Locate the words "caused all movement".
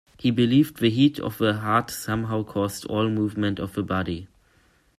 2.41-3.59